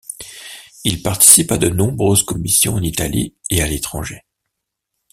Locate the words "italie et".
2.81-3.61